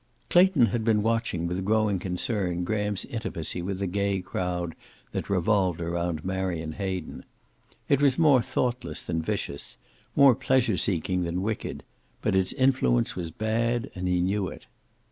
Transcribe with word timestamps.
Clayton 0.31 0.65
had 0.65 0.83
been 0.83 1.03
watching 1.03 1.45
with 1.45 1.63
growing 1.63 1.99
concern 1.99 2.63
Graham's 2.63 3.05
intimacy 3.05 3.61
with 3.61 3.77
the 3.77 3.85
gay 3.85 4.19
crowd 4.19 4.73
that 5.11 5.29
revolved 5.29 5.79
around 5.79 6.25
Marion 6.25 6.71
Hayden. 6.71 7.23
It 7.87 8.01
was 8.01 8.17
more 8.17 8.41
thoughtless 8.41 9.03
than 9.03 9.21
vicious; 9.21 9.77
more 10.15 10.33
pleasure 10.33 10.77
seeking 10.77 11.21
than 11.21 11.43
wicked; 11.43 11.83
but 12.19 12.35
its 12.35 12.51
influence 12.53 13.15
was 13.15 13.29
bad, 13.29 13.91
and 13.93 14.07
he 14.07 14.21
knew 14.21 14.47
it. 14.47 14.65